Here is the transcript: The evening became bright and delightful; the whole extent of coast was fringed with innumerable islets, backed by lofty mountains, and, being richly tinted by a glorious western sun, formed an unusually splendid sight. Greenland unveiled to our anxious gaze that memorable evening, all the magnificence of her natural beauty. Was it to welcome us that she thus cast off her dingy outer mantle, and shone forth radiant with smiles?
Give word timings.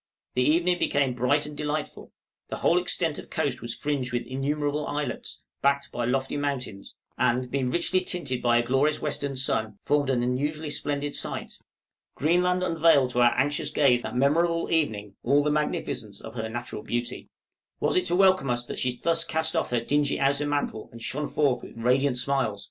The 0.33 0.41
evening 0.41 0.79
became 0.79 1.13
bright 1.13 1.45
and 1.45 1.55
delightful; 1.55 2.11
the 2.47 2.55
whole 2.55 2.81
extent 2.81 3.19
of 3.19 3.29
coast 3.29 3.61
was 3.61 3.75
fringed 3.75 4.11
with 4.11 4.25
innumerable 4.25 4.87
islets, 4.87 5.43
backed 5.61 5.91
by 5.91 6.05
lofty 6.05 6.37
mountains, 6.37 6.95
and, 7.19 7.51
being 7.51 7.69
richly 7.69 8.01
tinted 8.01 8.41
by 8.41 8.57
a 8.57 8.63
glorious 8.65 8.99
western 8.99 9.35
sun, 9.35 9.77
formed 9.79 10.09
an 10.09 10.23
unusually 10.23 10.71
splendid 10.71 11.13
sight. 11.13 11.53
Greenland 12.15 12.63
unveiled 12.63 13.11
to 13.11 13.21
our 13.21 13.37
anxious 13.37 13.69
gaze 13.69 14.01
that 14.01 14.15
memorable 14.17 14.71
evening, 14.71 15.13
all 15.21 15.43
the 15.43 15.51
magnificence 15.51 16.19
of 16.19 16.33
her 16.33 16.49
natural 16.49 16.81
beauty. 16.81 17.29
Was 17.79 17.95
it 17.95 18.05
to 18.05 18.15
welcome 18.15 18.49
us 18.49 18.65
that 18.65 18.79
she 18.79 18.95
thus 18.97 19.23
cast 19.23 19.55
off 19.55 19.69
her 19.69 19.81
dingy 19.81 20.19
outer 20.19 20.47
mantle, 20.47 20.89
and 20.91 20.99
shone 20.99 21.27
forth 21.27 21.61
radiant 21.75 22.13
with 22.15 22.21
smiles? 22.21 22.59